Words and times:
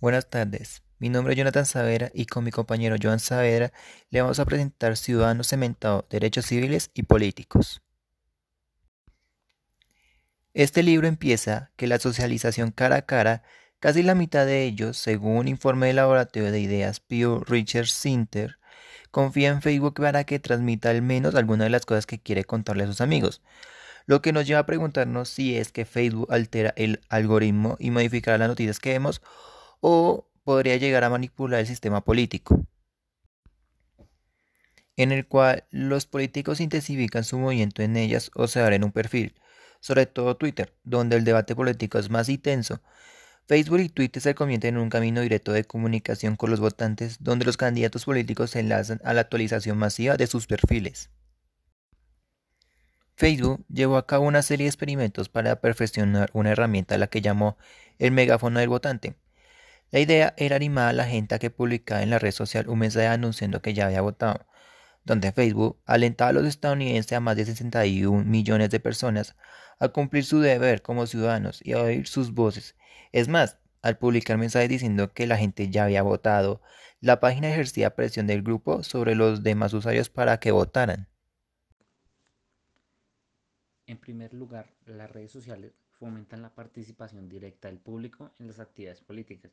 Buenas 0.00 0.30
tardes, 0.30 0.82
mi 0.98 1.10
nombre 1.10 1.34
es 1.34 1.38
Jonathan 1.38 1.66
Saavedra 1.66 2.10
y 2.14 2.24
con 2.24 2.42
mi 2.42 2.50
compañero 2.50 2.96
Joan 2.98 3.20
Saavedra 3.20 3.70
le 4.08 4.22
vamos 4.22 4.38
a 4.38 4.46
presentar 4.46 4.96
Ciudadanos 4.96 5.48
Cementados, 5.48 6.06
Derechos 6.08 6.46
Civiles 6.46 6.90
y 6.94 7.02
Políticos. 7.02 7.82
Este 10.54 10.82
libro 10.82 11.06
empieza 11.06 11.70
que 11.76 11.86
la 11.86 11.98
socialización 11.98 12.70
cara 12.70 12.96
a 12.96 13.02
cara, 13.02 13.42
casi 13.78 14.02
la 14.02 14.14
mitad 14.14 14.46
de 14.46 14.64
ellos, 14.64 14.96
según 14.96 15.36
un 15.36 15.48
informe 15.48 15.88
del 15.88 15.96
laboratorio 15.96 16.50
de 16.50 16.60
ideas 16.60 17.00
Pew 17.00 17.44
Research 17.44 17.90
Center, 17.90 18.56
confía 19.10 19.50
en 19.50 19.60
Facebook 19.60 20.00
para 20.00 20.24
que 20.24 20.38
transmita 20.38 20.88
al 20.88 21.02
menos 21.02 21.34
alguna 21.34 21.64
de 21.64 21.70
las 21.70 21.84
cosas 21.84 22.06
que 22.06 22.18
quiere 22.18 22.44
contarle 22.44 22.84
a 22.84 22.86
sus 22.86 23.02
amigos. 23.02 23.42
Lo 24.06 24.22
que 24.22 24.32
nos 24.32 24.46
lleva 24.46 24.60
a 24.60 24.66
preguntarnos 24.66 25.28
si 25.28 25.58
es 25.58 25.72
que 25.72 25.84
Facebook 25.84 26.32
altera 26.32 26.72
el 26.76 27.02
algoritmo 27.10 27.76
y 27.78 27.90
modificará 27.90 28.38
las 28.38 28.48
noticias 28.48 28.78
que 28.78 28.92
vemos 28.92 29.20
o 29.80 30.28
podría 30.44 30.76
llegar 30.76 31.04
a 31.04 31.10
manipular 31.10 31.60
el 31.60 31.66
sistema 31.66 32.02
político, 32.02 32.64
en 34.96 35.12
el 35.12 35.26
cual 35.26 35.64
los 35.70 36.06
políticos 36.06 36.60
intensifican 36.60 37.24
su 37.24 37.38
movimiento 37.38 37.82
en 37.82 37.96
ellas 37.96 38.30
o 38.34 38.46
se 38.48 38.60
abren 38.60 38.84
un 38.84 38.92
perfil, 38.92 39.34
sobre 39.80 40.06
todo 40.06 40.36
Twitter, 40.36 40.74
donde 40.84 41.16
el 41.16 41.24
debate 41.24 41.56
político 41.56 41.98
es 41.98 42.10
más 42.10 42.28
intenso. 42.28 42.82
Facebook 43.46 43.80
y 43.80 43.88
Twitter 43.88 44.22
se 44.22 44.34
convierten 44.34 44.76
en 44.76 44.80
un 44.80 44.90
camino 44.90 45.22
directo 45.22 45.52
de 45.52 45.64
comunicación 45.64 46.36
con 46.36 46.50
los 46.50 46.60
votantes, 46.60 47.16
donde 47.20 47.44
los 47.44 47.56
candidatos 47.56 48.04
políticos 48.04 48.50
se 48.50 48.60
enlazan 48.60 49.00
a 49.04 49.12
la 49.14 49.22
actualización 49.22 49.76
masiva 49.78 50.16
de 50.16 50.26
sus 50.26 50.46
perfiles. 50.46 51.10
Facebook 53.16 53.64
llevó 53.68 53.96
a 53.96 54.06
cabo 54.06 54.24
una 54.24 54.42
serie 54.42 54.64
de 54.64 54.70
experimentos 54.70 55.28
para 55.28 55.60
perfeccionar 55.60 56.30
una 56.32 56.52
herramienta 56.52 56.94
a 56.94 56.98
la 56.98 57.08
que 57.08 57.20
llamó 57.20 57.58
el 57.98 58.12
megáfono 58.12 58.60
del 58.60 58.68
votante, 58.68 59.16
la 59.92 59.98
idea 59.98 60.34
era 60.36 60.56
animar 60.56 60.88
a 60.88 60.92
la 60.92 61.04
gente 61.04 61.34
a 61.34 61.38
que 61.40 61.50
publicara 61.50 62.02
en 62.02 62.10
la 62.10 62.20
red 62.20 62.30
social 62.30 62.68
un 62.68 62.78
mensaje 62.78 63.08
anunciando 63.08 63.60
que 63.60 63.74
ya 63.74 63.86
había 63.86 64.00
votado, 64.00 64.46
donde 65.04 65.32
Facebook 65.32 65.80
alentaba 65.84 66.30
a 66.30 66.32
los 66.32 66.46
estadounidenses 66.46 67.12
a 67.12 67.20
más 67.20 67.36
de 67.36 67.44
61 67.44 68.24
millones 68.24 68.70
de 68.70 68.78
personas 68.78 69.34
a 69.80 69.88
cumplir 69.88 70.24
su 70.24 70.38
deber 70.40 70.82
como 70.82 71.06
ciudadanos 71.06 71.60
y 71.64 71.72
a 71.72 71.82
oír 71.82 72.06
sus 72.06 72.32
voces. 72.34 72.76
Es 73.10 73.26
más, 73.26 73.58
al 73.82 73.98
publicar 73.98 74.38
mensajes 74.38 74.68
diciendo 74.68 75.12
que 75.12 75.26
la 75.26 75.36
gente 75.36 75.70
ya 75.70 75.84
había 75.84 76.02
votado, 76.02 76.60
la 77.00 77.18
página 77.18 77.48
ejercía 77.48 77.96
presión 77.96 78.28
del 78.28 78.42
grupo 78.42 78.84
sobre 78.84 79.16
los 79.16 79.42
demás 79.42 79.72
usuarios 79.72 80.08
para 80.08 80.38
que 80.38 80.52
votaran. 80.52 81.08
En 83.86 83.98
primer 83.98 84.34
lugar, 84.34 84.70
las 84.86 85.10
redes 85.10 85.32
sociales 85.32 85.72
fomentan 85.98 86.42
la 86.42 86.54
participación 86.54 87.28
directa 87.28 87.66
del 87.66 87.78
público 87.78 88.30
en 88.38 88.46
las 88.46 88.60
actividades 88.60 89.00
políticas 89.00 89.50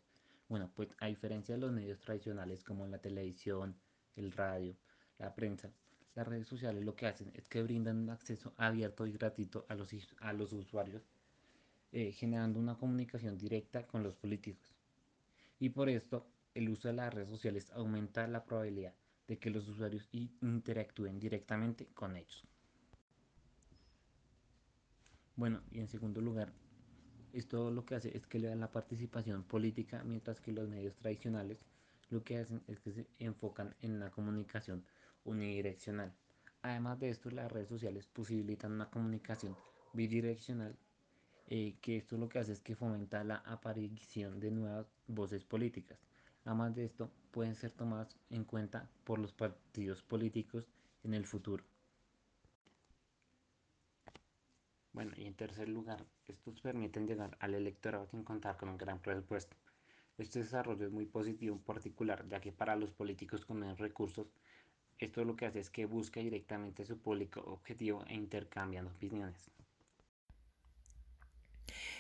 bueno, 0.50 0.72
pues 0.76 0.90
a 1.00 1.08
diferencia 1.08 1.56
de 1.56 1.62
los 1.62 1.72
medios 1.72 2.00
tradicionales 2.00 2.64
como 2.64 2.88
la 2.88 3.00
televisión, 3.00 3.76
el 4.16 4.32
radio, 4.32 4.76
la 5.20 5.34
prensa, 5.36 5.72
las 6.16 6.28
redes 6.28 6.48
sociales 6.48 6.84
lo 6.84 6.96
que 6.96 7.08
hacen 7.08 7.32
es 7.36 7.48
que 7.48 7.62
brindan 7.62 7.98
un 7.98 8.10
acceso 8.10 8.54
abierto 8.58 9.06
y 9.06 9.12
gratuito 9.12 9.66
a 9.70 9.76
los, 9.76 9.90
a 10.20 10.34
los 10.34 10.54
usuarios, 10.54 11.04
eh, 11.92 12.12
generando 12.12 12.60
una 12.60 12.76
comunicación 12.76 13.38
directa 13.38 13.86
con 13.86 14.04
los 14.04 14.16
políticos. 14.16 14.74
Y 15.60 15.70
por 15.70 15.90
esto, 15.90 16.28
el 16.56 16.70
uso 16.70 16.88
de 16.88 16.96
las 16.96 17.14
redes 17.14 17.30
sociales 17.30 17.72
aumenta 17.72 18.28
la 18.28 18.44
probabilidad 18.44 18.96
de 19.28 19.38
que 19.38 19.50
los 19.50 19.68
usuarios 19.68 20.10
interactúen 20.12 21.20
directamente 21.20 21.88
con 21.94 22.16
ellos. 22.16 22.44
Bueno, 25.36 25.62
y 25.70 25.80
en 25.80 25.88
segundo 25.88 26.20
lugar, 26.20 26.52
esto 27.40 27.72
lo 27.72 27.86
que 27.86 27.96
hace 27.96 28.16
es 28.18 28.26
que 28.26 28.40
le 28.40 28.48
dan 28.48 28.60
la 28.60 28.72
participación 28.72 29.44
política, 29.44 30.04
mientras 30.04 30.42
que 30.42 30.52
los 30.52 30.68
medios 30.68 30.96
tradicionales 30.96 31.60
lo 32.10 32.24
que 32.24 32.38
hacen 32.38 32.64
es 32.68 32.80
que 32.80 32.92
se 32.92 33.08
enfocan 33.20 33.76
en 33.82 34.00
la 34.00 34.10
comunicación 34.10 34.86
unidireccional. 35.24 36.14
Además 36.62 37.00
de 37.00 37.10
esto, 37.10 37.30
las 37.30 37.52
redes 37.52 37.70
sociales 37.70 38.08
posibilitan 38.08 38.72
una 38.72 38.90
comunicación 38.90 39.56
bidireccional, 39.94 40.76
eh, 41.48 41.76
que 41.82 41.98
esto 41.98 42.18
lo 42.18 42.28
que 42.28 42.40
hace 42.40 42.54
es 42.54 42.62
que 42.62 42.76
fomenta 42.76 43.24
la 43.24 43.38
aparición 43.38 44.40
de 44.40 44.52
nuevas 44.52 44.88
voces 45.08 45.46
políticas. 45.46 46.00
Además 46.46 46.76
de 46.76 46.86
esto, 46.86 47.12
pueden 47.32 47.56
ser 47.56 47.72
tomadas 47.72 48.18
en 48.30 48.46
cuenta 48.46 48.90
por 49.04 49.20
los 49.20 49.34
partidos 49.34 50.02
políticos 50.02 50.68
en 51.04 51.14
el 51.14 51.26
futuro. 51.26 51.64
Bueno, 54.98 55.12
y 55.16 55.28
en 55.28 55.36
tercer 55.36 55.70
lugar, 55.70 56.04
estos 56.28 56.60
permiten 56.60 57.06
llegar 57.06 57.38
al 57.40 57.54
electorado 57.54 58.08
sin 58.08 58.24
contar 58.24 58.58
con 58.58 58.70
un 58.70 58.80
gran 58.80 59.00
presupuesto. 59.00 59.56
Este 60.18 60.40
desarrollo 60.40 60.88
es 60.88 60.92
muy 60.92 61.06
positivo 61.06 61.56
en 61.56 61.62
particular, 61.62 62.26
ya 62.28 62.42
que 62.42 62.52
para 62.52 62.76
los 62.76 62.90
políticos 62.94 63.46
con 63.46 63.60
menos 63.60 63.78
recursos, 63.78 64.26
esto 64.98 65.24
lo 65.24 65.36
que 65.36 65.46
hace 65.46 65.60
es 65.60 65.70
que 65.70 65.86
busca 65.86 66.20
directamente 66.20 66.84
su 66.84 66.98
público 66.98 67.42
objetivo 67.42 68.04
e 68.08 68.16
intercambian 68.16 68.88
opiniones. 68.88 69.52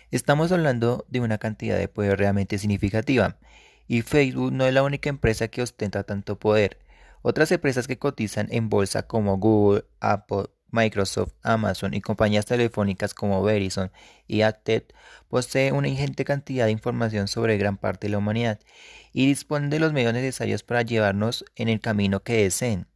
Estamos 0.10 0.52
hablando 0.52 1.06
de 1.08 1.20
una 1.20 1.38
cantidad 1.38 1.78
de 1.78 1.90
poder 1.90 2.18
realmente 2.18 2.58
significativa, 2.58 3.38
y 3.88 4.02
Facebook 4.02 4.52
no 4.54 4.66
es 4.66 4.74
la 4.74 4.82
única 4.82 5.10
empresa 5.10 5.50
que 5.50 5.62
ostenta 5.62 6.02
tanto 6.04 6.40
poder. 6.40 6.80
Otras 7.22 7.52
empresas 7.52 7.88
que 7.88 8.00
cotizan 8.00 8.48
en 8.50 8.70
bolsa 8.70 9.06
como 9.06 9.38
Google, 9.38 9.86
Apple, 10.00 10.48
Microsoft, 10.72 11.34
Amazon 11.44 11.94
y 11.94 12.02
compañías 12.02 12.46
telefónicas 12.46 13.14
como 13.14 13.42
Verizon 13.44 13.92
y 14.28 14.42
Acted 14.42 14.84
poseen 15.30 15.76
una 15.76 15.88
ingente 15.88 16.26
cantidad 16.26 16.66
de 16.66 16.72
información 16.72 17.28
sobre 17.28 17.58
gran 17.58 17.78
parte 17.78 18.08
de 18.08 18.12
la 18.12 18.18
humanidad 18.18 18.60
y 19.14 19.28
disponen 19.28 19.70
de 19.70 19.80
los 19.80 19.94
medios 19.94 20.14
necesarios 20.14 20.64
para 20.64 20.82
llevarnos 20.82 21.46
en 21.56 21.70
el 21.70 21.80
camino 21.80 22.22
que 22.22 22.44
deseen. 22.44 22.88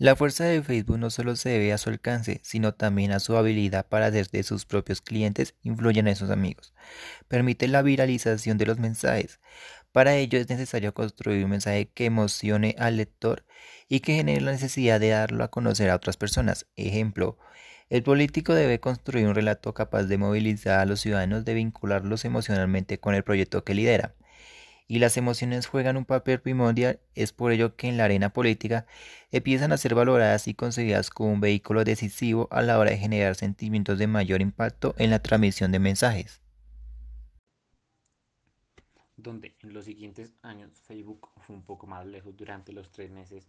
La 0.00 0.14
fuerza 0.14 0.44
de 0.44 0.62
Facebook 0.62 0.96
no 0.96 1.10
solo 1.10 1.34
se 1.34 1.48
debe 1.48 1.72
a 1.72 1.78
su 1.78 1.90
alcance, 1.90 2.40
sino 2.44 2.72
también 2.72 3.10
a 3.10 3.18
su 3.18 3.36
habilidad 3.36 3.84
para 3.88 4.06
hacer 4.06 4.28
de 4.28 4.44
sus 4.44 4.64
propios 4.64 5.00
clientes 5.00 5.56
influyen 5.64 6.06
en 6.06 6.14
sus 6.14 6.30
amigos. 6.30 6.72
Permite 7.26 7.66
la 7.66 7.82
viralización 7.82 8.58
de 8.58 8.66
los 8.66 8.78
mensajes. 8.78 9.40
Para 9.98 10.14
ello 10.14 10.38
es 10.38 10.48
necesario 10.48 10.94
construir 10.94 11.44
un 11.44 11.50
mensaje 11.50 11.90
que 11.92 12.04
emocione 12.04 12.76
al 12.78 12.98
lector 12.98 13.44
y 13.88 13.98
que 13.98 14.14
genere 14.14 14.42
la 14.42 14.52
necesidad 14.52 15.00
de 15.00 15.08
darlo 15.08 15.42
a 15.42 15.50
conocer 15.50 15.90
a 15.90 15.96
otras 15.96 16.16
personas. 16.16 16.68
Ejemplo, 16.76 17.36
el 17.90 18.04
político 18.04 18.54
debe 18.54 18.78
construir 18.78 19.26
un 19.26 19.34
relato 19.34 19.74
capaz 19.74 20.04
de 20.04 20.16
movilizar 20.16 20.78
a 20.78 20.84
los 20.84 21.00
ciudadanos, 21.00 21.44
de 21.44 21.54
vincularlos 21.54 22.24
emocionalmente 22.24 23.00
con 23.00 23.16
el 23.16 23.24
proyecto 23.24 23.64
que 23.64 23.74
lidera. 23.74 24.14
Y 24.86 25.00
las 25.00 25.16
emociones 25.16 25.66
juegan 25.66 25.96
un 25.96 26.04
papel 26.04 26.40
primordial, 26.40 27.00
es 27.16 27.32
por 27.32 27.50
ello 27.50 27.74
que 27.74 27.88
en 27.88 27.96
la 27.96 28.04
arena 28.04 28.32
política 28.32 28.86
empiezan 29.32 29.72
a 29.72 29.78
ser 29.78 29.96
valoradas 29.96 30.46
y 30.46 30.54
consideradas 30.54 31.10
como 31.10 31.32
un 31.32 31.40
vehículo 31.40 31.82
decisivo 31.82 32.46
a 32.52 32.62
la 32.62 32.78
hora 32.78 32.92
de 32.92 32.98
generar 32.98 33.34
sentimientos 33.34 33.98
de 33.98 34.06
mayor 34.06 34.42
impacto 34.42 34.94
en 34.96 35.10
la 35.10 35.18
transmisión 35.18 35.72
de 35.72 35.80
mensajes. 35.80 36.40
Donde 39.18 39.56
en 39.62 39.74
los 39.74 39.84
siguientes 39.84 40.32
años 40.42 40.80
Facebook 40.82 41.28
fue 41.38 41.56
un 41.56 41.64
poco 41.64 41.88
más 41.88 42.06
lejos 42.06 42.36
durante 42.36 42.72
los 42.72 42.92
tres 42.92 43.10
meses 43.10 43.48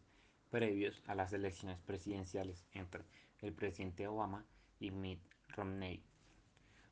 previos 0.49 0.99
a 1.05 1.13
las 1.13 1.31
elecciones 1.31 1.79
presidenciales 1.79 2.65
entre 2.71 3.03
el 3.41 3.53
presidente 3.53 4.07
Obama 4.07 4.43
y 4.79 4.89
Mitt 4.89 5.21
Romney. 5.49 6.03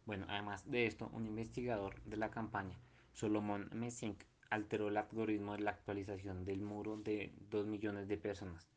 Bueno, 0.05 0.27
además 0.29 0.69
de 0.69 0.85
esto, 0.85 1.09
un 1.11 1.25
investigador 1.25 1.99
de 2.03 2.17
la 2.17 2.29
campaña, 2.29 2.77
Solomon 3.13 3.67
Messing, 3.73 4.15
alteró 4.51 4.89
el 4.89 4.97
algoritmo 4.97 5.53
de 5.53 5.63
la 5.63 5.71
actualización 5.71 6.45
del 6.45 6.61
muro 6.61 6.97
de 6.97 7.33
2 7.49 7.65
millones 7.65 8.07
de 8.07 8.17
personas, 8.17 8.69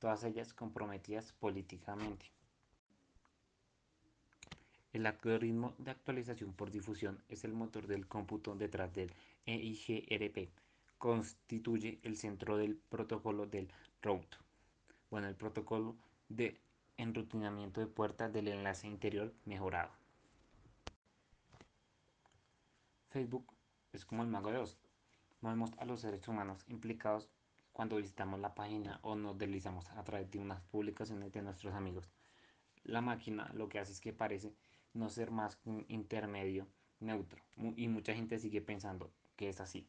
todas 0.00 0.24
ellas 0.24 0.52
comprometidas 0.54 1.32
políticamente. 1.32 2.32
El 4.92 5.06
algoritmo 5.06 5.74
de 5.78 5.90
actualización 5.92 6.52
por 6.52 6.70
difusión 6.70 7.22
es 7.28 7.44
el 7.44 7.52
motor 7.52 7.86
del 7.86 8.08
cómputo 8.08 8.54
detrás 8.54 8.92
del 8.92 9.12
EIGRP, 9.46 10.50
constituye 10.98 12.00
el 12.02 12.16
centro 12.16 12.56
del 12.56 12.76
protocolo 12.76 13.46
del 13.46 13.70
route. 14.02 14.36
Bueno, 15.10 15.28
el 15.28 15.36
protocolo 15.36 15.96
de 16.28 16.60
enrutinamiento 16.96 17.80
de 17.80 17.86
puertas 17.86 18.32
del 18.32 18.48
enlace 18.48 18.86
interior 18.86 19.32
mejorado. 19.44 19.90
Facebook 23.10 23.46
es 23.92 24.04
como 24.04 24.22
el 24.22 24.28
mago 24.28 24.50
de 24.50 24.58
Oz. 24.58 24.76
Movemos 25.40 25.70
a 25.78 25.84
los 25.84 26.00
seres 26.00 26.26
humanos 26.28 26.64
implicados 26.68 27.30
cuando 27.72 27.96
visitamos 27.96 28.40
la 28.40 28.54
página 28.54 28.98
o 29.02 29.14
nos 29.14 29.38
deslizamos 29.38 29.88
a 29.90 30.02
través 30.02 30.30
de 30.30 30.38
unas 30.38 30.60
publicaciones 30.62 31.30
de 31.32 31.42
nuestros 31.42 31.74
amigos. 31.74 32.10
La 32.84 33.00
máquina 33.00 33.50
lo 33.54 33.68
que 33.68 33.78
hace 33.78 33.92
es 33.92 34.00
que 34.00 34.12
parece 34.12 34.54
no 34.92 35.08
ser 35.08 35.30
más 35.30 35.56
que 35.56 35.68
un 35.68 35.84
intermedio 35.88 36.66
neutro 37.00 37.42
y 37.76 37.88
mucha 37.88 38.14
gente 38.14 38.38
sigue 38.38 38.60
pensando 38.60 39.10
que 39.36 39.48
es 39.48 39.60
así. 39.60 39.86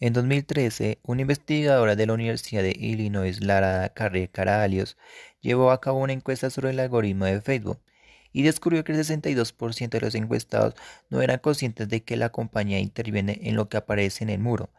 En 0.00 0.12
2013, 0.12 0.98
una 1.02 1.22
investigadora 1.22 1.96
de 1.96 2.06
la 2.06 2.12
Universidad 2.12 2.62
de 2.62 2.76
Illinois, 2.78 3.40
Lara 3.40 3.88
Carré 3.90 4.28
Caralios, 4.28 4.98
llevó 5.40 5.70
a 5.70 5.80
cabo 5.80 6.00
una 6.00 6.12
encuesta 6.12 6.50
sobre 6.50 6.70
el 6.70 6.80
algoritmo 6.80 7.24
de 7.24 7.40
Facebook 7.40 7.80
y 8.32 8.42
descubrió 8.42 8.84
que 8.84 8.92
el 8.92 8.98
62% 8.98 9.88
de 9.88 10.00
los 10.00 10.14
encuestados 10.16 10.74
no 11.08 11.22
eran 11.22 11.38
conscientes 11.38 11.88
de 11.88 12.02
que 12.02 12.16
la 12.16 12.30
compañía 12.30 12.80
interviene 12.80 13.38
en 13.44 13.54
lo 13.54 13.68
que 13.68 13.76
aparece 13.76 14.24
en 14.24 14.30
el 14.30 14.40
muro. 14.40 14.70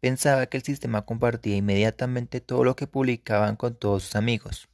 Pensaba 0.00 0.46
que 0.46 0.58
el 0.58 0.62
sistema 0.62 1.02
compartía 1.02 1.56
inmediatamente 1.56 2.40
todo 2.40 2.62
lo 2.62 2.76
que 2.76 2.86
publicaban 2.86 3.56
con 3.56 3.74
todos 3.74 4.04
sus 4.04 4.16
amigos. 4.16 4.68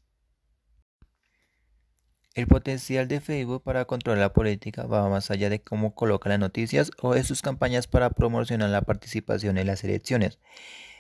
El 2.35 2.49
potencial 2.49 3.07
de 3.07 3.21
Facebook 3.21 3.63
para 3.63 3.85
controlar 3.85 4.19
la 4.19 4.33
política 4.33 4.87
va 4.87 5.09
más 5.09 5.31
allá 5.31 5.49
de 5.51 5.63
cómo 5.63 5.95
coloca 5.95 6.29
las 6.29 6.41
noticias 6.41 6.91
o 7.01 7.15
de 7.15 7.23
sus 7.23 7.43
campañas 7.43 7.87
para 7.87 8.11
promocionar 8.11 8.71
la 8.71 8.83
participación 8.83 9.57
en 9.57 9.69
las 9.69 9.85
elecciones. 9.85 10.41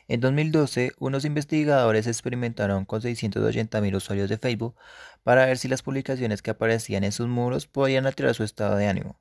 En 0.06 0.20
2012, 0.20 0.92
unos 1.00 1.24
investigadores 1.24 2.06
experimentaron 2.06 2.84
con 2.84 3.00
680.000 3.00 3.96
usuarios 3.96 4.30
de 4.30 4.38
Facebook 4.38 4.76
para 5.24 5.46
ver 5.46 5.58
si 5.58 5.66
las 5.66 5.82
publicaciones 5.82 6.40
que 6.40 6.52
aparecían 6.52 7.02
en 7.02 7.10
sus 7.10 7.26
muros 7.26 7.66
podían 7.66 8.06
alterar 8.06 8.34
su 8.36 8.44
estado 8.44 8.76
de 8.76 8.86
ánimo, 8.86 9.18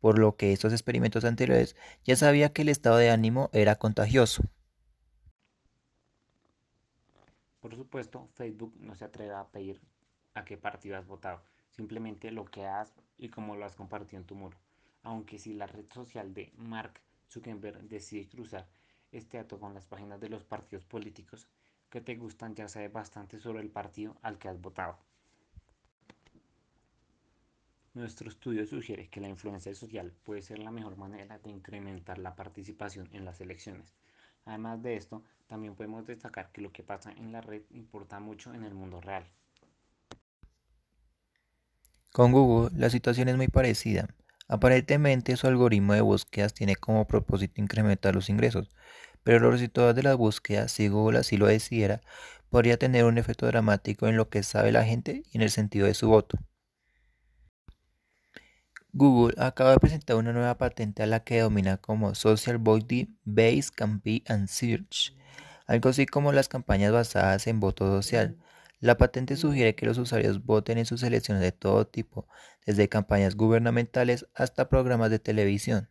por 0.00 0.18
lo 0.18 0.36
que 0.36 0.54
estos 0.54 0.72
experimentos 0.72 1.26
anteriores 1.26 1.76
ya 2.02 2.16
sabía 2.16 2.54
que 2.54 2.62
el 2.62 2.70
estado 2.70 2.96
de 2.96 3.10
ánimo 3.10 3.50
era 3.52 3.76
contagioso. 3.76 4.42
Por 7.60 7.76
supuesto, 7.76 8.30
Facebook 8.36 8.74
no 8.80 8.94
se 8.94 9.04
atreve 9.04 9.34
a 9.34 9.44
pedir 9.48 9.82
a 10.34 10.44
qué 10.44 10.56
partido 10.56 10.96
has 10.96 11.06
votado, 11.06 11.42
simplemente 11.70 12.30
lo 12.30 12.44
que 12.44 12.66
has 12.66 12.94
y 13.18 13.28
cómo 13.28 13.56
lo 13.56 13.64
has 13.64 13.76
compartido 13.76 14.20
en 14.20 14.26
tu 14.26 14.34
muro. 14.34 14.56
Aunque 15.02 15.38
si 15.38 15.54
la 15.54 15.66
red 15.66 15.86
social 15.92 16.32
de 16.34 16.52
Mark 16.56 17.00
Zuckerberg 17.28 17.82
decide 17.88 18.28
cruzar 18.28 18.68
este 19.10 19.36
dato 19.36 19.58
con 19.58 19.74
las 19.74 19.86
páginas 19.86 20.20
de 20.20 20.28
los 20.28 20.44
partidos 20.44 20.84
políticos 20.84 21.48
que 21.90 22.00
te 22.00 22.16
gustan, 22.16 22.54
ya 22.54 22.68
sabe 22.68 22.88
bastante 22.88 23.38
sobre 23.38 23.60
el 23.60 23.70
partido 23.70 24.16
al 24.22 24.38
que 24.38 24.48
has 24.48 24.60
votado. 24.60 24.98
Nuestro 27.94 28.30
estudio 28.30 28.64
sugiere 28.64 29.08
que 29.08 29.20
la 29.20 29.28
influencia 29.28 29.74
social 29.74 30.12
puede 30.24 30.40
ser 30.40 30.58
la 30.58 30.70
mejor 30.70 30.96
manera 30.96 31.38
de 31.38 31.50
incrementar 31.50 32.18
la 32.18 32.34
participación 32.34 33.10
en 33.12 33.26
las 33.26 33.42
elecciones. 33.42 33.94
Además 34.46 34.82
de 34.82 34.96
esto, 34.96 35.22
también 35.46 35.74
podemos 35.74 36.06
destacar 36.06 36.50
que 36.52 36.62
lo 36.62 36.72
que 36.72 36.82
pasa 36.82 37.12
en 37.12 37.32
la 37.32 37.42
red 37.42 37.62
importa 37.70 38.18
mucho 38.18 38.54
en 38.54 38.64
el 38.64 38.72
mundo 38.72 39.02
real. 39.02 39.26
Con 42.12 42.30
Google 42.30 42.70
la 42.78 42.90
situación 42.90 43.28
es 43.28 43.36
muy 43.36 43.48
parecida. 43.48 44.08
Aparentemente 44.46 45.34
su 45.36 45.46
algoritmo 45.46 45.94
de 45.94 46.02
búsquedas 46.02 46.52
tiene 46.52 46.76
como 46.76 47.06
propósito 47.06 47.60
incrementar 47.62 48.14
los 48.14 48.28
ingresos, 48.28 48.70
pero 49.22 49.40
los 49.40 49.52
resultados 49.52 49.94
de 49.94 50.02
las 50.02 50.16
búsquedas, 50.18 50.72
si 50.72 50.88
Google 50.88 51.18
así 51.18 51.38
lo 51.38 51.46
decidiera, 51.46 52.02
podría 52.50 52.76
tener 52.76 53.06
un 53.06 53.16
efecto 53.16 53.46
dramático 53.46 54.08
en 54.08 54.16
lo 54.16 54.28
que 54.28 54.42
sabe 54.42 54.72
la 54.72 54.84
gente 54.84 55.22
y 55.32 55.38
en 55.38 55.42
el 55.42 55.50
sentido 55.50 55.86
de 55.86 55.94
su 55.94 56.08
voto. 56.08 56.38
Google 58.92 59.34
acaba 59.38 59.70
de 59.70 59.78
presentar 59.78 60.16
una 60.16 60.34
nueva 60.34 60.58
patente 60.58 61.02
a 61.02 61.06
la 61.06 61.24
que 61.24 61.40
domina 61.40 61.78
como 61.78 62.14
Social 62.14 62.58
Body 62.58 63.16
Based 63.24 63.74
Campaign 63.74 64.22
and 64.28 64.48
Search, 64.48 65.16
algo 65.66 65.88
así 65.88 66.04
como 66.04 66.30
las 66.32 66.48
campañas 66.48 66.92
basadas 66.92 67.46
en 67.46 67.58
voto 67.58 67.86
social. 67.86 68.36
La 68.82 68.98
patente 68.98 69.36
sugiere 69.36 69.76
que 69.76 69.86
los 69.86 69.96
usuarios 69.96 70.44
voten 70.44 70.76
en 70.76 70.86
sus 70.86 71.04
elecciones 71.04 71.40
de 71.40 71.52
todo 71.52 71.86
tipo, 71.86 72.26
desde 72.66 72.88
campañas 72.88 73.36
gubernamentales 73.36 74.26
hasta 74.34 74.68
programas 74.68 75.08
de 75.08 75.20
televisión. 75.20 75.88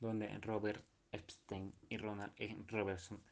Donde 0.00 0.36
Robert 0.40 0.84
Epstein 1.12 1.72
y 1.88 1.98
Ronald 1.98 2.32
E. 2.38 2.56
Robertson 2.66 3.22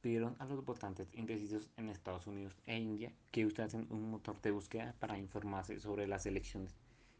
pidieron 0.00 0.36
a 0.38 0.44
los 0.44 0.64
votantes 0.64 1.08
indecisos 1.14 1.68
en 1.76 1.88
Estados 1.88 2.28
Unidos 2.28 2.56
e 2.66 2.78
India 2.78 3.12
que 3.32 3.44
usasen 3.44 3.88
un 3.90 4.08
motor 4.08 4.40
de 4.40 4.52
búsqueda 4.52 4.94
para 5.00 5.18
informarse 5.18 5.80
sobre 5.80 6.06
las 6.06 6.26
elecciones 6.26 6.76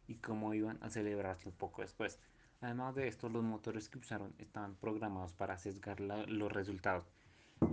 y 0.06 0.18
cómo 0.18 0.54
iban 0.54 0.78
a 0.82 0.88
celebrarse 0.88 1.48
un 1.48 1.56
poco 1.56 1.82
después. 1.82 2.20
Además 2.60 2.94
de 2.94 3.08
esto, 3.08 3.28
los 3.28 3.42
motores 3.42 3.88
que 3.88 3.98
usaron 3.98 4.36
estaban 4.38 4.76
programados 4.76 5.32
para 5.32 5.58
sesgar 5.58 5.98
los 5.98 6.52
resultados 6.52 7.10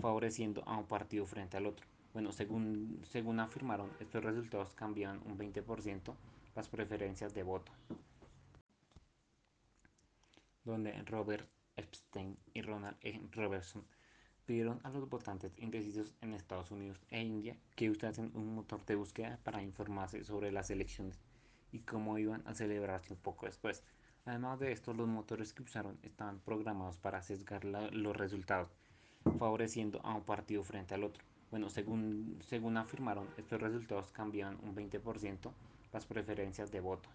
favoreciendo 0.02 0.64
a 0.66 0.78
un 0.78 0.86
partido 0.86 1.26
frente 1.26 1.58
al 1.58 1.66
otro. 1.66 1.86
Bueno, 2.14 2.32
según, 2.32 3.02
según 3.10 3.40
afirmaron, 3.40 3.90
estos 4.00 4.24
resultados 4.24 4.74
cambian 4.74 5.22
un 5.26 5.38
20% 5.38 6.14
las 6.56 6.68
preferencias 6.68 7.34
de 7.34 7.44
voto. 7.44 7.72
Donde 10.64 10.92
Robert 11.04 11.50
Epstein 11.76 12.38
y 12.54 12.62
Ronald 12.62 12.98
E. 13.02 13.22
Robertson 13.32 13.86
pidieron 14.46 14.82
a 14.84 14.90
los 14.90 15.08
votantes 15.08 15.58
indecisos 15.58 16.14
en 16.22 16.34
Estados 16.34 16.72
Unidos 16.72 17.00
e 17.10 17.22
India 17.22 17.58
que 17.76 17.90
usasen 17.90 18.32
un 18.36 18.54
motor 18.56 18.86
de 18.86 18.96
búsqueda 18.96 19.40
para 19.44 19.64
informarse 19.64 20.24
sobre 20.26 20.52
las 20.52 20.70
elecciones 20.70 21.20
y 21.72 21.80
cómo 21.80 22.18
iban 22.18 22.46
a 22.46 22.54
celebrarse 22.54 23.14
un 23.14 23.20
poco 23.20 23.46
después. 23.46 23.84
Además 24.26 24.60
de 24.60 24.72
esto, 24.74 24.94
los 24.94 25.08
motores 25.08 25.54
que 25.54 25.64
usaron 25.64 25.98
estaban 26.04 26.40
programados 26.40 27.00
para 27.00 27.22
sesgar 27.22 27.64
los 27.64 28.18
resultados 28.18 28.70
favoreciendo 29.38 30.02
a 30.04 30.16
un 30.16 30.24
partido 30.24 30.64
frente 30.64 30.94
al 30.94 31.04
otro. 31.04 31.24
Bueno, 31.50 31.70
según, 31.70 32.38
según 32.42 32.78
afirmaron, 32.78 33.28
estos 33.38 33.62
resultados 33.62 34.12
cambian 34.12 34.58
un 34.64 34.76
20% 34.76 35.52
las 35.92 36.06
preferencias 36.06 36.72
de 36.72 36.80
voto. 36.80 37.10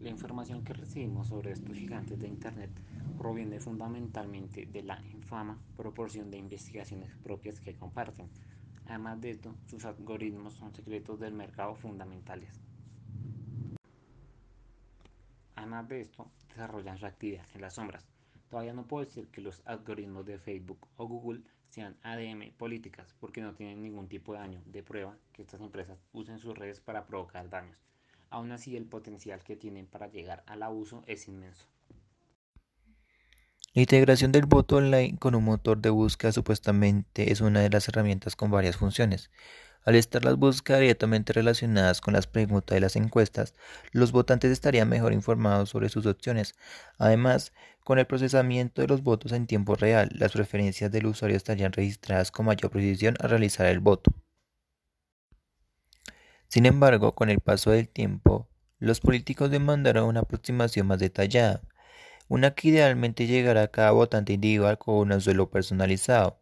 La 0.00 0.10
información 0.10 0.62
que 0.62 0.72
recibimos 0.72 1.28
sobre 1.28 1.52
estos 1.52 1.76
gigantes 1.76 2.18
de 2.18 2.28
Internet 2.28 2.70
proviene 3.16 3.60
fundamentalmente 3.60 4.66
de 4.66 4.82
la 4.82 5.00
infama 5.12 5.58
proporción 5.76 6.30
de 6.30 6.38
investigaciones 6.38 7.16
propias 7.16 7.60
que 7.60 7.74
comparten. 7.74 8.28
Además 8.86 9.20
de 9.20 9.30
esto, 9.30 9.54
sus 9.66 9.84
algoritmos 9.84 10.54
son 10.54 10.72
secretos 10.72 11.18
del 11.18 11.34
mercado 11.34 11.74
fundamentales. 11.74 12.60
Además 15.56 15.88
de 15.88 16.02
esto, 16.02 16.30
desarrollan 16.48 16.98
su 16.98 17.06
actividad 17.06 17.46
en 17.54 17.60
las 17.60 17.74
sombras, 17.74 18.06
Todavía 18.50 18.72
no 18.72 18.86
puedo 18.86 19.04
decir 19.04 19.28
que 19.28 19.40
los 19.40 19.62
algoritmos 19.66 20.24
de 20.24 20.38
Facebook 20.38 20.88
o 20.96 21.06
Google 21.06 21.42
sean 21.68 21.96
ADM 22.02 22.52
políticas 22.56 23.14
porque 23.20 23.42
no 23.42 23.54
tienen 23.54 23.82
ningún 23.82 24.08
tipo 24.08 24.32
de 24.32 24.38
daño 24.38 24.62
de 24.64 24.82
prueba 24.82 25.16
que 25.32 25.42
estas 25.42 25.60
empresas 25.60 25.98
usen 26.12 26.38
sus 26.38 26.56
redes 26.56 26.80
para 26.80 27.06
provocar 27.06 27.50
daños. 27.50 27.78
Aún 28.30 28.52
así 28.52 28.76
el 28.76 28.86
potencial 28.86 29.42
que 29.42 29.56
tienen 29.56 29.86
para 29.86 30.08
llegar 30.08 30.42
al 30.46 30.62
abuso 30.62 31.02
es 31.06 31.28
inmenso. 31.28 31.66
La 33.74 33.82
integración 33.82 34.32
del 34.32 34.46
voto 34.46 34.76
online 34.76 35.18
con 35.18 35.34
un 35.34 35.44
motor 35.44 35.78
de 35.78 35.90
búsqueda 35.90 36.32
supuestamente 36.32 37.30
es 37.30 37.40
una 37.40 37.60
de 37.60 37.70
las 37.70 37.86
herramientas 37.88 38.34
con 38.34 38.50
varias 38.50 38.76
funciones. 38.76 39.30
Al 39.84 39.94
estar 39.94 40.24
las 40.24 40.36
búsquedas 40.36 40.80
directamente 40.80 41.32
relacionadas 41.32 42.00
con 42.00 42.14
las 42.14 42.26
preguntas 42.26 42.74
de 42.74 42.80
las 42.80 42.96
encuestas, 42.96 43.54
los 43.92 44.12
votantes 44.12 44.50
estarían 44.50 44.88
mejor 44.88 45.12
informados 45.12 45.70
sobre 45.70 45.88
sus 45.88 46.04
opciones. 46.06 46.54
Además, 46.98 47.52
con 47.84 47.98
el 47.98 48.06
procesamiento 48.06 48.82
de 48.82 48.88
los 48.88 49.02
votos 49.02 49.32
en 49.32 49.46
tiempo 49.46 49.74
real, 49.74 50.10
las 50.12 50.32
preferencias 50.32 50.92
del 50.92 51.06
usuario 51.06 51.36
estarían 51.36 51.72
registradas 51.72 52.30
con 52.30 52.46
mayor 52.46 52.70
precisión 52.70 53.16
al 53.20 53.30
realizar 53.30 53.66
el 53.66 53.80
voto. 53.80 54.12
Sin 56.48 56.66
embargo, 56.66 57.14
con 57.14 57.30
el 57.30 57.40
paso 57.40 57.70
del 57.70 57.88
tiempo, 57.88 58.48
los 58.78 59.00
políticos 59.00 59.50
demandaron 59.50 60.04
una 60.04 60.20
aproximación 60.20 60.86
más 60.86 60.98
detallada, 60.98 61.62
una 62.28 62.54
que 62.54 62.68
idealmente 62.68 63.26
llegará 63.26 63.62
a 63.62 63.68
cada 63.68 63.90
votante 63.92 64.34
individual 64.34 64.78
con 64.78 65.10
un 65.12 65.20
suelo 65.20 65.50
personalizado. 65.50 66.38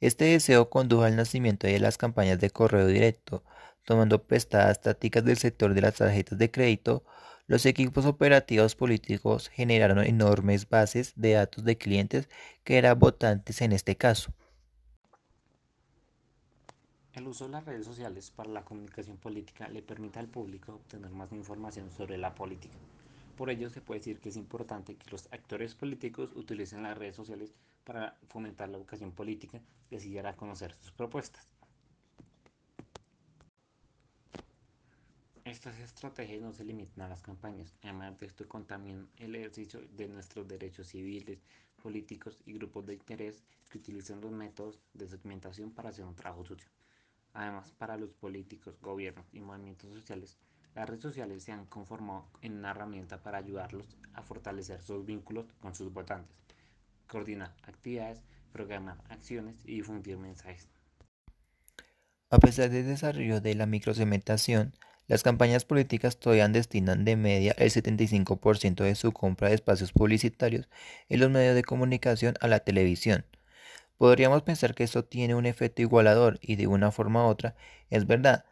Este 0.00 0.26
deseo 0.26 0.68
condujo 0.68 1.04
al 1.04 1.16
nacimiento 1.16 1.66
de 1.66 1.78
las 1.80 1.96
campañas 1.96 2.38
de 2.38 2.50
correo 2.50 2.86
directo, 2.86 3.42
tomando 3.84 4.24
prestadas 4.24 4.80
tácticas 4.82 5.24
del 5.24 5.38
sector 5.38 5.72
de 5.72 5.80
las 5.80 5.94
tarjetas 5.94 6.38
de 6.38 6.50
crédito, 6.50 7.04
los 7.46 7.64
equipos 7.64 8.04
operativos 8.04 8.74
políticos 8.74 9.48
generaron 9.48 10.00
enormes 10.00 10.68
bases 10.68 11.12
de 11.14 11.32
datos 11.32 11.64
de 11.64 11.78
clientes 11.78 12.28
que 12.64 12.76
eran 12.76 12.98
votantes 12.98 13.62
en 13.62 13.72
este 13.72 13.96
caso. 13.96 14.32
El 17.14 17.28
uso 17.28 17.46
de 17.46 17.52
las 17.52 17.64
redes 17.64 17.86
sociales 17.86 18.30
para 18.30 18.50
la 18.50 18.64
comunicación 18.64 19.16
política 19.16 19.68
le 19.68 19.80
permite 19.80 20.18
al 20.18 20.28
público 20.28 20.74
obtener 20.74 21.10
más 21.12 21.32
información 21.32 21.90
sobre 21.90 22.18
la 22.18 22.34
política. 22.34 22.74
Por 23.36 23.50
ello 23.50 23.68
se 23.68 23.82
puede 23.82 24.00
decir 24.00 24.18
que 24.18 24.30
es 24.30 24.36
importante 24.36 24.96
que 24.96 25.10
los 25.10 25.28
actores 25.30 25.74
políticos 25.74 26.32
utilicen 26.34 26.82
las 26.82 26.96
redes 26.96 27.16
sociales 27.16 27.54
para 27.84 28.16
fomentar 28.28 28.70
la 28.70 28.78
educación 28.78 29.12
política 29.12 29.60
y 29.90 29.96
así 29.96 30.14
dar 30.14 30.26
a 30.26 30.36
conocer 30.36 30.74
sus 30.80 30.90
propuestas. 30.92 31.46
Estas 35.44 35.78
estrategias 35.78 36.42
no 36.42 36.52
se 36.52 36.64
limitan 36.64 37.04
a 37.04 37.08
las 37.08 37.20
campañas, 37.20 37.72
además 37.82 38.18
de 38.18 38.26
esto 38.26 38.48
contaminan 38.48 39.08
el 39.18 39.34
ejercicio 39.36 39.80
de 39.92 40.08
nuestros 40.08 40.48
derechos 40.48 40.88
civiles, 40.88 41.38
políticos 41.82 42.42
y 42.46 42.54
grupos 42.54 42.86
de 42.86 42.94
interés 42.94 43.44
que 43.70 43.78
utilizan 43.78 44.20
los 44.22 44.32
métodos 44.32 44.80
de 44.94 45.06
segmentación 45.06 45.70
para 45.70 45.90
hacer 45.90 46.04
un 46.04 46.16
trabajo 46.16 46.44
sucio. 46.44 46.68
Además, 47.34 47.70
para 47.78 47.96
los 47.98 48.12
políticos, 48.14 48.80
gobiernos 48.80 49.26
y 49.32 49.40
movimientos 49.40 49.92
sociales, 49.92 50.38
las 50.76 50.88
redes 50.88 51.02
sociales 51.02 51.42
se 51.42 51.50
han 51.50 51.64
conformado 51.66 52.26
en 52.42 52.52
una 52.52 52.70
herramienta 52.70 53.22
para 53.22 53.38
ayudarlos 53.38 53.96
a 54.14 54.22
fortalecer 54.22 54.82
sus 54.82 55.04
vínculos 55.04 55.46
con 55.60 55.74
sus 55.74 55.92
votantes 55.92 56.36
coordinar 57.06 57.54
actividades, 57.62 58.20
programar 58.52 58.98
acciones 59.08 59.56
y 59.64 59.76
difundir 59.76 60.18
mensajes. 60.18 60.68
A 62.30 62.38
pesar 62.38 62.70
del 62.70 62.86
desarrollo 62.86 63.40
de 63.40 63.54
la 63.54 63.66
microsegmentación, 63.66 64.74
las 65.06 65.22
campañas 65.22 65.64
políticas 65.64 66.18
todavía 66.18 66.48
destinan 66.48 67.04
de 67.04 67.16
media 67.16 67.54
el 67.58 67.70
75% 67.70 68.82
de 68.82 68.96
su 68.96 69.12
compra 69.12 69.48
de 69.48 69.54
espacios 69.54 69.92
publicitarios 69.92 70.68
en 71.08 71.20
los 71.20 71.30
medios 71.30 71.54
de 71.54 71.62
comunicación 71.62 72.34
a 72.40 72.48
la 72.48 72.60
televisión. 72.60 73.24
Podríamos 73.98 74.42
pensar 74.42 74.74
que 74.74 74.82
esto 74.82 75.04
tiene 75.04 75.36
un 75.36 75.46
efecto 75.46 75.80
igualador 75.80 76.38
y 76.42 76.56
de 76.56 76.66
una 76.66 76.90
forma 76.90 77.24
u 77.24 77.28
otra 77.28 77.54
es 77.88 78.06
verdad, 78.06 78.44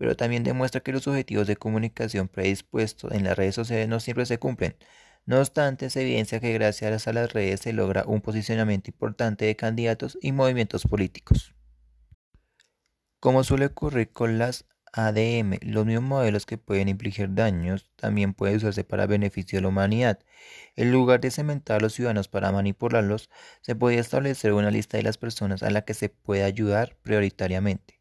pero 0.00 0.16
también 0.16 0.44
demuestra 0.44 0.80
que 0.80 0.92
los 0.92 1.06
objetivos 1.06 1.46
de 1.46 1.56
comunicación 1.56 2.26
predispuestos 2.26 3.12
en 3.12 3.22
las 3.24 3.36
redes 3.36 3.54
sociales 3.54 3.86
no 3.86 4.00
siempre 4.00 4.24
se 4.24 4.38
cumplen. 4.38 4.74
No 5.26 5.38
obstante, 5.40 5.90
se 5.90 6.00
evidencia 6.00 6.40
que 6.40 6.54
gracias 6.54 7.06
a 7.06 7.12
las 7.12 7.34
redes 7.34 7.60
se 7.60 7.74
logra 7.74 8.04
un 8.06 8.22
posicionamiento 8.22 8.90
importante 8.90 9.44
de 9.44 9.56
candidatos 9.56 10.16
y 10.22 10.32
movimientos 10.32 10.84
políticos. 10.84 11.54
Como 13.20 13.44
suele 13.44 13.66
ocurrir 13.66 14.10
con 14.10 14.38
las 14.38 14.64
ADM, 14.94 15.58
los 15.60 15.84
mismos 15.84 16.08
modelos 16.08 16.46
que 16.46 16.56
pueden 16.56 16.88
infligir 16.88 17.34
daños 17.34 17.90
también 17.96 18.32
pueden 18.32 18.56
usarse 18.56 18.84
para 18.84 19.06
beneficio 19.06 19.58
de 19.58 19.62
la 19.64 19.68
humanidad. 19.68 20.18
En 20.76 20.92
lugar 20.92 21.20
de 21.20 21.30
cementar 21.30 21.76
a 21.76 21.80
los 21.80 21.92
ciudadanos 21.92 22.28
para 22.28 22.52
manipularlos, 22.52 23.28
se 23.60 23.74
podría 23.76 24.00
establecer 24.00 24.54
una 24.54 24.70
lista 24.70 24.96
de 24.96 25.02
las 25.02 25.18
personas 25.18 25.62
a 25.62 25.68
las 25.68 25.84
que 25.84 25.92
se 25.92 26.08
puede 26.08 26.42
ayudar 26.44 26.96
prioritariamente. 27.02 27.99